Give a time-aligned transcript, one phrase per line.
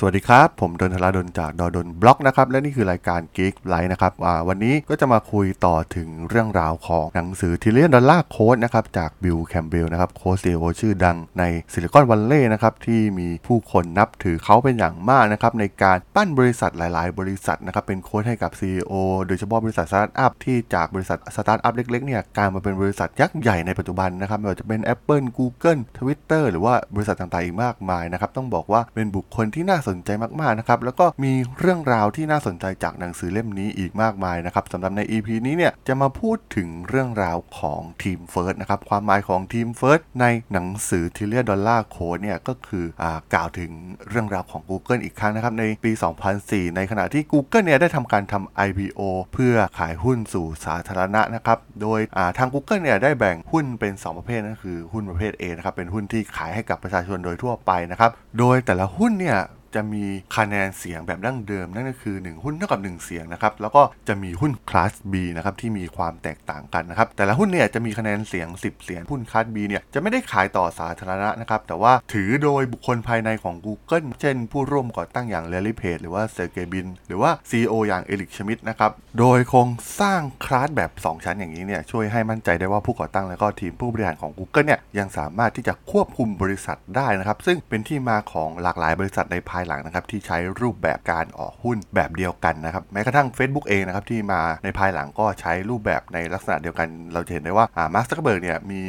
[0.00, 17.18] สวัสดีครับ ผมดลธราดลจาก ด.ดล็อกนะครับ และนี่คือรายการ Geek l i นะครับอ่าวันนี้ก็จะมาคุยต่อถึงเรื่องราวของหนังสือ Trillion Dollar Coach นะครับจากบิลแคมเบลนะครับโค้ช CEO ชื่อดังในซิลิคอนวัลเลย์นะครับที่มีผู้คนนับถือเขาเป็นอย่างมากนะครับในการปั้นบริษัทหลาย ๆ
[17.18, 18.92] บริษัทนะครับเป็นโค้ชให้กับ CEO
[19.26, 30.10] โดยเฉพาะบริษัทสตาร์ทอัพที่จากบริษัทสตาร์ทอัพเล็ก ๆ เนี่ยกลายมาเป็นบริษัทยักษ์ใหญ่ในปัจจุบันนะครับไม่ว่าจะเป็น Apple Google Twitter หรือว่าบริษัทต่าง ๆ อีกมากมายนะครับต้องบอกว่าเป็นบุคคลที่น่าสนใจ
[30.40, 43.70] มากๆนะครับแล้วก็มีเรื่องราวที่น่าสนใจจากหนังสือเล่มนี้อีกมากมายนะครับสำหรับใน EP นี้เนี่ยจะมาพูดถึงเรื่องราวของ Team First นะครับความหมายของ Team First ในหนังสือ Trillion Dollar Coach เนี่ยก็คืออ่ากล่าวถึง
[44.08, 45.92] เรื่องราวของ Google อีกครั้งนะครับในปี
[46.34, 49.00] 2004 ในขณะที่ Google เนี่ยได้ทำการทำ IPO
[49.32, 59.38] เพื่อขายหุ้นสู่สาธารณะนะครับโดยอ่าทาง Google เนี่ยได้แบ่งหุ้นเป็น 2 ประเภทนั่นคือหุ้นประเภท A นะครับเป็นหุ้นที่ขายให้กับประชาชนโดยทั่วไปนะครับโดยแต่ละหุ้นเนี่ย
[59.74, 60.04] จะมี
[60.36, 80.90] คะแนนเสียงแบบดั้งเดิมนั่นก็คือ 1 หุ้นเท่ากับ 1 เสียงนะครับแล้วก็จะมีหุ้นคลาส B นะครับที่มีความแตกต่างกันนะครับแต่ละหุ้นเนี่ยจะมีคะแนนเสียง 10 เสียงหุ้นคลาส B เนี่ยจะไม่ได้ขายต่อสาธารณะนะครับแต่ว่าถือโดยบุคคลภายในของ Google เช่น ผู้ร่วมก่อตั้งอย่างแลร์รี่เพจหรือว่าเซอร์เกย์บรินหรือว่า CEO อย่างเอริกชมิดนะครับโดยโครงสร้างคลาสแบบ
[81.08, 98.80] 2 ชั้นอย่างนี้เนี่ยช่วยให้มั่นใจได้ว่าผู้ก่อตั้งและก็ทีมผู้บริหารของ Google เนี่ยยังสามารถที่จะควบคุมบริษัทได้นะครับซึ่งเป็นที่มาของหลากหลายบริษัทในภายหลังนะครับที่ใช้รูปแบบการออกหุ้นแบบเดียวกันนะครับแม้กระทั่ง Facebook เองนะครับที่มาในภายหลังก็ใช้รูปแบบในลักษณะเดียวกัน เราจะเห็นได้ว่ามาร์คซักเคอร์เบิร์กเนี่ยมี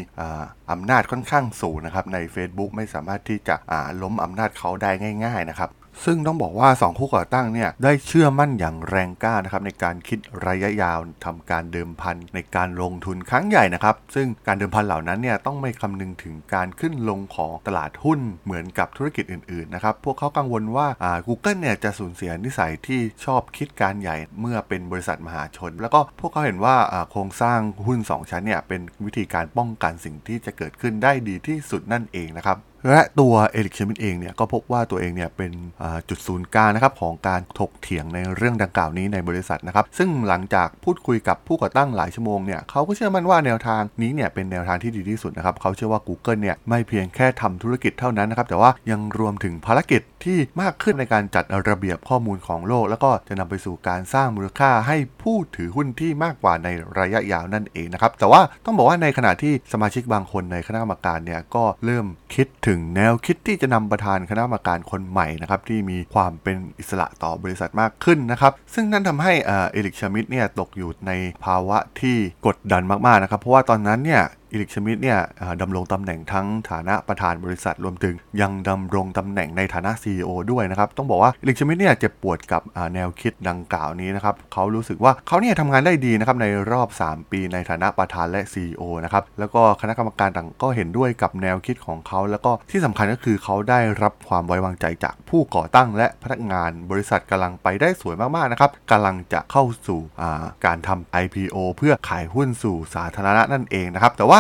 [0.72, 3.56] อำนาจค่อนข้างสูงนะครับใน Facebook ไม่สามารถที่จะ
[4.02, 4.92] ล้มอำนาจเขาได้
[5.26, 5.70] ง่ายๆนะครับ
[6.06, 26.76] ซึ่งต้องบอกว่า2ผู้ก่อตั้งเนี่ยได้เชื่อมั่นอย่างแรงกล้านะครับในการคิดระยะยาวทำการเดิมพันในการลงทุนครั้งใหญ่นะครับ ซึ่งการเดิมพันเหล่านั้นเนี่ยต้องไม่คำนึงถึงการขึ้นลงของตลาดหุ้นเหมือนกับธุรกิจอื่นๆนะครับพวกเขากังวลว่าอ่า Google เนี่ยจะสูญเสียนิสัยที่ชอบคิดการใหญ่เมื่อเป็นบริษัทมหาชน แล้วก็พวกเขาเห็นว่า
[27.12, 35.52] โครงสร้างหุ้น 2 ชั้นเนี่ยเป็นวิธีการป้องกันสิ่งที่จะเกิดขึ้นได้ดีที่สุดนั่นเองนะครับ และตัวเอริกเชมินเองเนี่ยก็พบว่าตัวเองเนี่ยเป็น
[36.10, 56.68] จุดศูนย์กลางนะครับของการถกเถียงในเรื่องดังกล่าวนี้ในบริษัทนะครับซึ่งหลังจากพูดคุยกับผู้ก่อตั้งหลายชั่วโมงเนี่ยเขาก็เชื่อมั่นว่าแนวทางนี้เนี่ยเป็นแนวทางที่ดีที่สุดนะครับเขาเชื่อว่า Google เนี่ยไม่เพียงแค่ทำธุรกิจเท่านั้นนะครับแต่ว่ายังรวมถึงภารกิจที่มากขึ้นในการจัดระเบียบข้อมูลของโลก แล้วก็จะนำไปสู่การสร้างมูลค่าให้ผู้ถือหุ้นที่มากกว่าใน
[57.00, 71.12] ระยะยาวนั่นเองนะครับแต่ว่าต้องบอกว่าในขณะที่สมาชิกบางคนในคณะกรรมการเนี่ยก็เริ่มคิดถึงแนวคิดที่จะนำประธานคณะกรรมการคนใหม่นะครับที่มีความเป็นอิสระต่อบริษัทมากขึ้นนะครับซึ่งนั่นทำให้เอริกชมิดเนี่ยตกอยู่ใน
[71.46, 75.20] ภาวะที่กดดันมากๆนะครับเพราะว่าตอนนั้นเนี่ย เอริกชมิดเนี่ย
[75.62, 82.62] ดำรงตำแหน่งทั้งฐานะประธานบริษัทรวมถึงยังดำรงตำแหน่งในฐานะ CEO ด้วยนะครับต้องบอกว่าเอริกชมิดเนี่ยเจ็บปวดกับ
[82.96, 100.00] แนวคิดดังกล่าวนี้นะครับเขารู้สึกว่าเขาเนี่ยทำงานได้ดีนะครับในรอบ 3 ปีในฐานะประธานและ CEO นะครับแล้วก็คณะกรรมการต่างก็เห็นด้วยกับแนวคิดของเขา แล้วก็ที่สำคัญก็คือเขาได้รับความไว้วางใจจากผู้ก่อตั้งและพนักงานบริษัทกำลังไปได้สวยมากๆนะครับกำลังจะเข้าสู่
[100.66, 104.39] การทำ IPO เพื่อขายหุ้นสู่สาธารณะนั่นเองนะครับแต่ว่า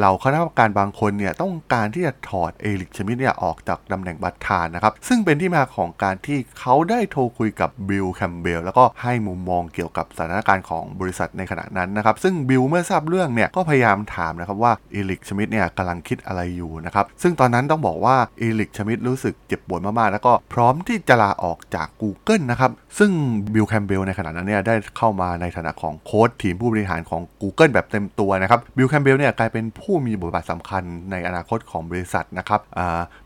[0.00, 23.10] เราคณะกรรมการบางคนเนี่ยต้องการที่จะถอดเอริกชมิดเนี่ยออกจากตำแหน่งประธานนะครับซึ่งเป็นที่มาของการที่เขาได้โทรคุยกับบิลแคมเบลแล้วก็ให้มุมมองเกี่ยวกับสถานการณ์ของบริษัทในขณะนั้นนะครับซึ่งบิลเมื่อทราบเรื่องเนี่ยก็พยายามถามนะครับว่าเอริกชมิดเนี่ยกำลังคิดอะไรอยู่นะครับซึ่งตอนนั้นต้องบอกว่าเอริกชมิดรู้สึกเจ็บปวดมากๆ แล้วก็พร้อมที่จะลาออกจาก Google นะครับซึ่ง
[23.54, 32.60] บิลแคมเบลในขณะนั้นเนี่ยได้เข้ามาในฐานะของโค้ชทีมผู้บริหารของ Google แบบเต็มตัวนะครับบิลแคมเบลเนี่ยกลายเป็นผู้มีบทบาทสำคัญในอนาคตของบริษัทนะครับ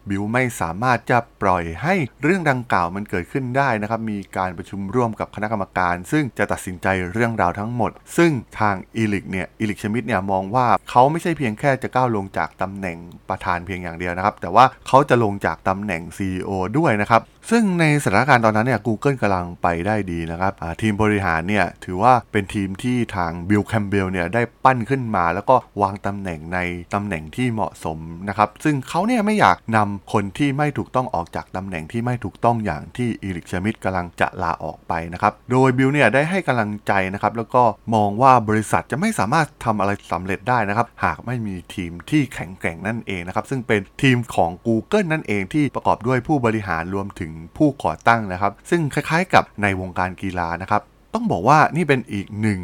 [0.08, 8.31] บิลไม่สามารถจะปล่อยให้เรื่องดังกล่าวมันเกิดขึ้นได้นะครับ มีการประชุมร่วมกับคณะกรรมการ ซึ่งจะตัดสินใจเรื่องราวทั้งหมด ซึ่ง
[8.61, 12.99] ทางเอริกเนี่ยเอริกชมิดเนี่ยมองว่าเขาไม่ใช่เพียงแค่จะก้าวลงจากตำแหน่ง
[13.29, 26.59] ประธานเพียงอย่างเดียวนะครับ แต่ว่าเขาจะลงจากตำแหน่ง CEO ด้วยนะครับ ซึ่งในสถานการณ์ตอนนั้นเนี่ย Google กำลังไปได้ดีนะครับทีมบริหารเนี่ยถือว่าเป็นทีมที่ทางบิลแคมเบลเนี่ยได้ปั้นขึ้นมาแล้วก็วางตำแหน่งใน
[26.95, 27.99] ตำแหน่งที่เหมาะสม
[28.29, 37.63] นะครับ ซึ่งเขาเนี่ยไม่อยากนำคนที่ไม่ถูกต้องออกจากตำแหน่งที่ไม่ถูกต้องอย่างที่เอริกชมิดกำลังจะลาออกไปนะครับ โดยบิลเนี่ยได้ให้กำลังใจนะครับ แล้วก็
[37.95, 50.83] มองว่าบริษัทจะไม่สามารถทำอะไรสำเร็จได้นะครับ หากไม่มีทีมที่แข็งแกร่งนั่นเองนะครับ ซึ่งเป็นทีมของ Google นั่นเองที่ประกอบด้วยผู้บริหารรวมถึงผู้ก่อตั้งนะครับ ซึ่งคล้ายๆ กับในวงการกีฬานะครับ
[51.19, 52.61] ต้องบอกว่านี่เป็นอีกหนึ่ง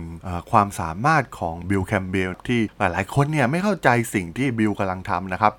[0.50, 5.52] ความสามารถของบิลแคมเบลที่หลายๆคนเนี่ยไม่เข้าใจสิ่งที่บิลกำลังทำนะครับ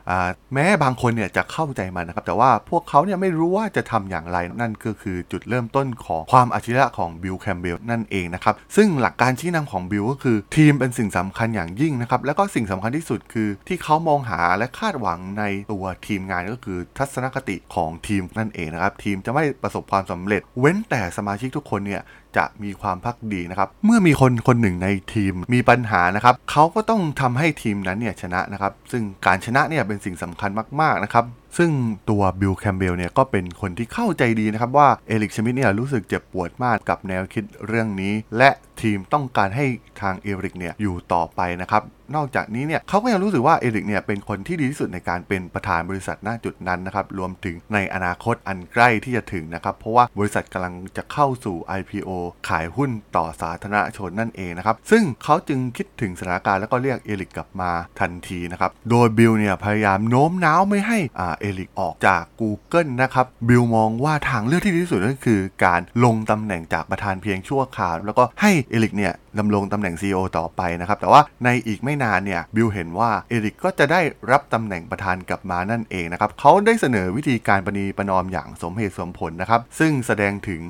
[0.54, 22.04] แม้บางคนเนี่ยจะเข้าใจมันนะครับ แต่ว่าพวกเขาเนี่ยไม่รู้ว่าจะทำอย่างไรนั่นก็คือจุดเริ่มต้นของความอัจฉริยะของบิลแคมเบลนั่นเองนะครับซึ่งหลักการชี้นำของบิลก็คือทีมเป็นสิ่งสำคัญอย่างยิ่งนะครับแล้วก็สิ่งสำคัญที่สุดคือที่เขามองหาและคาดหวังในตัวทีมงานก็คือทัศนคติของทีมนั่นเองนะครับทีมจะไม่ประสบความสำเร็จ เว้นแต่สมาชิกทุกคนเนี่ย
[22.38, 30.50] จะมีความภักดีนะครับ เมื่อมีคนคนหนึ่งในทีมมีปัญหานะครับเขาก็ต้องทำให้ทีมนั้นเนี่ยชนะนะครับ ซึ่งการชนะเนี่ยเป็นสิ่งสำคัญ
[30.82, 31.26] มากๆนะครับ
[31.58, 31.72] ซึ่ง
[32.10, 38.50] ตัวบิลแคมเบลเนี่ยก็เป็นคนที่เข้าใจดีนะครับว่าเอริกชมิดต์เนี่ยรู้สึกเจ็บปวดมากกับแนวคิดเรื่องนี้ และ
[38.82, 39.66] ทีมต้องการให้
[40.02, 41.82] ทางเอริกเนี่ยอยู่ต่อไปนะครับ
[42.16, 52.10] นอกจากนี้เนี่ยเขาก็ยังรู้สึกว่าเอริกเนี่ยเป็นคนที่ดีที่สุดในการเป็นประธานบริษัทณจุดนั้นนะครับรวมถึงในอนาคตอันใกล้ที่จะถึงนะครับเพราะว่าบริษัทกำลังจะเข้าสู่ IPO
[52.50, 74.02] ขายหุ้นต่อสาธารณชนนั่นเองนะครับซึ่งเขาจึงคิดถึงสถานการณ์แล้วก็เรียกเอริกกลับมาทันทีนะครับโดยบิลเนี่ยพยายามโน้มน้าวไม่ให้อ่าเอริกออกจาก Google นะครับบิลมองว่าทางเลือกที่ดีที่สุดก็คือ การลงตำแหน่งจากประธานเพียงชั่วคราวแล้วก็ให้เอริกเนี่ยดำรงตำแหน่ง CEO ต่อไปนะครับแต่ว่าในอีกไม่นานเนี่ยบิลเห็นว่าเอริกก็จะได้
[74.32, 80.62] รับตำแหน่งประธานกลับมานั่นเองนะครับเขาได้เสนอวิธีการประนีประนอมอย่างสมเหตุสมผลนะครับ ซึ่งแสดงถึง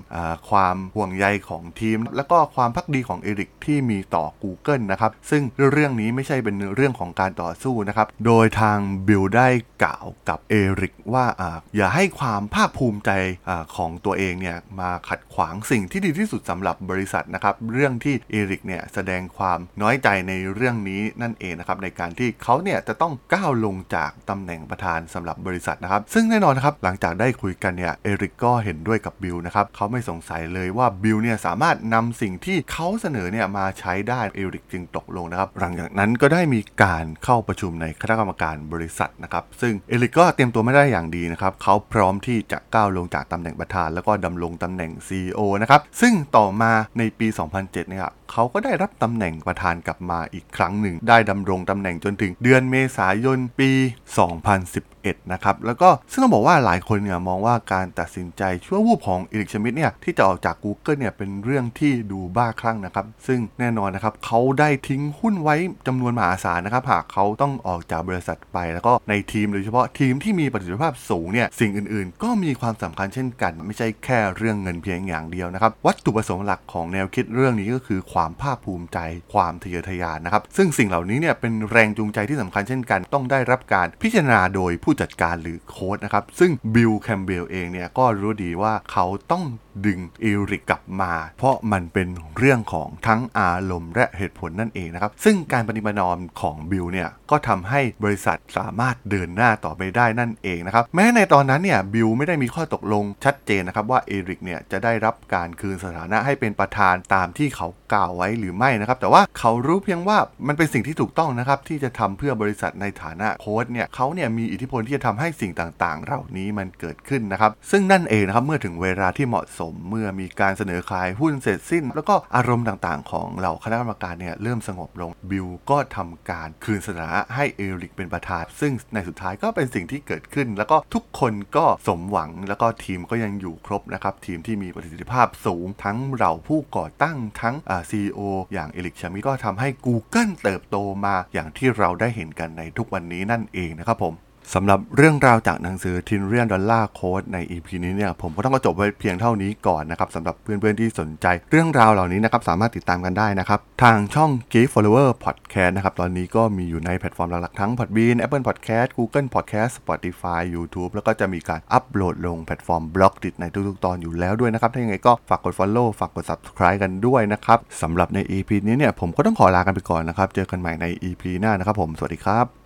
[0.50, 9.50] ความห่วงใยของทีม และก็ความภักดีของเอริกที่มีต่อ Google นะครับ ซึ่งเรื่องนี้ไม่ใช่เป็นเรื่องของการต่อสู้นะครับ โดยทางบิลได้
[9.83, 11.44] กล่าวกับเอริกว่าอ
[11.75, 13.12] อย่าให้ความภาคภูมิใจ
[13.50, 48.01] อของตัวเองเนี่ยมาขัดขวางสิ่งที่ดีที่สุดสำหรับบริษัทนะครับ เรื่องที่เอริกเนี่ยแสดงความน้อยใจในเรื่องนี้นั่นเองนะครับในการที่เขาเนี่ยจะต้องก้าวลงจากตำแหน่งประธานสำหรับบริษัทนะครับ ซึ่งแน่นอนนะครับหลังจากได้คุยกันเนี่ยเอริกก็เห็นด้วยกับบิลนะครับเขาไม่สงสัยเลยว่าบิลเนี่ยสามารถนำสิ่งที่เขาเสนอเนี่ยมาใช้ได้เอริกจึงตกลงนะครับ หลังจากนั้นก็ได้มีการเข้าประชุมในคณะกรรมการบริษัทนะครับซึ่งเอริกก็เตรียมตัวไม่ได้อย่างดีนะครับเขาพร้อมที่จะก้าวลงจากตำแหน่งประธาน แล้วก็ดำรงตำแหน่ง CEO นะครับซึ่งต่อมาในปี 2007 เนี่ย
[48.31, 65.56] เขาก็ได้รับตำแหน่งประธานกลับมาอีกครั้งหนึ่งได้ดำรงตำแหน่งจนถึงเดือนเมษายนปี 2010 2011 นะครับ แล้วก็ซึ่งต้องบอกว่าหลายคนเนี่ยมองว่าการตัดสินใจชั่ววูบของอีริกชมิดเนี่ยที่จะออกจาก Google เนี่ยเป็นเรื่องที่ดูบ้าคลั่งนะครับ ซึ่งแน่นอนนะครับเขาได้ทิ้งหุ้นไว้
[65.88, 78.98] จำนวนมหาศาลนะครับหากเขาต้องออกจากบริษัทไป แล้วก็ในทีมโดยเฉพาะทีมที่มีประสิทธิภาพสูงเนี่ยสิ่งอื่นๆ ก็มีความสำคัญเช่นกัน ไม่ใช่แค่เรื่องเงินเพียงอย่างเดียวนะครับวัตถุประสงค์หลักของแนวคิดเรื่องนี้ก็คือความภาคภูมิใจ
[79.34, 89.44] ความทะเยอทะยานนะครับซึ่งสิ่งเหล่านี้เนี่ยเป็นแรงจูงใจที่สำคัญเช่นกัน ต้องได้รับการพิจารณาโดยผู้จัดการหรือโค้ชนะครับ ซึ่งบิลแคมเบลเองเนี่ยก็รู้ดีว่าเขาต้อง
[89.86, 110.18] ดึงเอริกกลับมา เพราะมันเป็นเรื่องของทั้งอารมณ์และเหตุผลนั่นเองนะครับ ซึ่งการประนีประนอมของบิลเนี่ยก็ทำให้บริษัทสามารถเดินหน้าต่อไปได้นั่นเองนะครับ แม้ในตอนนั้นเนี่ยบิลไม่ได้มีข้อตกลงชัดเจนนะครับว่าเอริกเนี่ยจะได้รับการคืนสถานะให้เป็นประธานตามที่เขากล่าวไว้หรือไม่นะครับ แต่ว่าเขารู้เพียงว่า
[110.48, 138.19] มันเป็นสิ่งที่ถูกต้องนะครับที่จะทำเพื่อบริษัทในฐานะโค้ชเนี่ยเขาเนี่ยมีอิทธิพลที่จะทำให้สิ่งต่างๆ เหล่านี้มันเกิดขึ้นนะครับ ซึ่งนั่นเองนะครับเมื่อถึงเวลาที่เหมาะสมเมื่อมีการเสนอขายหุ้นเสร็จสิ้น แล้วก็อารมณ์ต่างๆ ของเหล่าคณะกรรมการเนี่ยเริ่มสงบลงบิลก็ทำการคืนสถานะให้เอริกเป็นประธาน ซึ่งในสุดท้ายก็เป็นสิ่งที่เกิดขึ้น แล้วก็ทุกคนก็สมหวังแล้วก็ทีมก็ยังอยู่ครบนะครับทีมที่มีประสิทธิภาพสูงทั้งเหล่าผู้ก่อตั้งทั้งอ่า CEO
[138.54, 144.14] อย่างเอริก ชมิดต์ก็ทำให้ Google เติบโตมาอย่างที่เราได้เห็นกันในทุกวันนี้นั่นเองนะครับผม
[144.54, 155.73] สำหรับเรื่องราวจากหนังสือ Trillion Dollar Coach ใน EP นี้เนี่ยผมก็ต้องจบไว้เพียงเท่านี้ก่อนนะครับสำหรับเพื่อนๆที่สนใจ เรื่องราวเหล่านี้นะครับสามารถติดตามกันได้นะครับ ทางช่อง g a t e Follower Podcast
[155.78, 166.80] นะครับ ตอนนี้ก็มีอยู่ในแพลตฟอร์มหลักๆทั้ง Podbean Apple Podcast Google Podcast Spotify YouTube แล้วก็จะมีการอัปโหลดลงแพลตฟอร์มบล็อกดิในทุกๆ ตอนอยู่แล้วด้วยนะครับ ถ้าอย่างไรก็ฝากกด Follow ฝากกด Subscribe
[166.83, 172.63] กันด้วยนะครับสำหรับใน EP นี้เนี่ยผมก็ต้องขอลากันไปก่อนนะครับเจอกันใหม่ใน EP หน้านะครับผมสวัสดีครับ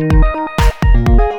[0.00, 1.29] Música